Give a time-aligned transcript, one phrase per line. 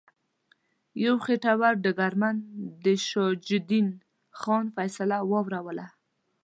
[1.05, 2.35] یو خیټور ډګرمن
[2.83, 3.87] د شجاع الدین
[4.39, 5.87] خان فیصله واوروله.